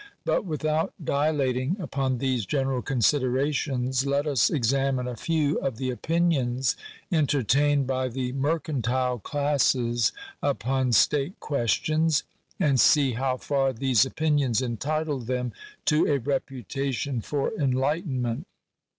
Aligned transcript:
But 0.25 0.45
without 0.45 0.95
dilating 1.03 1.77
upon 1.79 2.17
these 2.17 2.47
general 2.47 2.81
considerations, 2.81 4.03
let 4.03 4.25
us 4.25 4.49
examine 4.49 5.07
a 5.07 5.15
few 5.15 5.59
of 5.59 5.77
the 5.77 5.91
opinions 5.91 6.75
entertained 7.11 7.85
by 7.85 8.07
the 8.07 8.31
mercantile 8.31 9.19
classes 9.19 10.11
upon 10.41 10.91
state 10.93 11.39
ques 11.39 11.69
tions, 11.73 12.23
and 12.59 12.79
see 12.79 13.11
how 13.13 13.37
far 13.37 13.73
these 13.73 14.03
opinions 14.03 14.59
entitle 14.59 15.19
them 15.19 15.53
to 15.85 16.07
a 16.07 16.17
reputation 16.17 17.21
for 17.21 17.51
enlightenment. 17.53 18.47